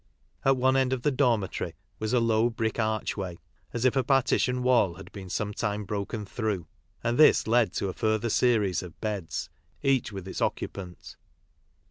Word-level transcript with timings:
At 0.43 0.57
one 0.57 0.75
end 0.77 0.93
of 0.93 1.03
the 1.03 1.11
dormitory 1.11 1.75
was 1.99 2.11
a 2.11 2.19
low 2.19 2.49
brick 2.49 2.79
archway, 2.79 3.35
a 3.71 3.75
s 3.75 3.85
if 3.85 3.95
a 3.95 4.03
partition 4.03 4.63
wall 4.63 4.95
had 4.95 5.11
been 5.11 5.29
sometime 5.29 5.83
broken 5.85 6.25
through, 6.25 6.65
and 7.03 7.19
ths 7.19 7.45
led 7.45 7.71
to 7.73 7.87
a 7.87 7.93
further 7.93 8.31
series 8.31 8.81
of 8.81 8.99
beds, 8.99 9.51
each 9.83 10.11
with 10.11 10.27
its 10.27 10.41
occupant. 10.41 11.17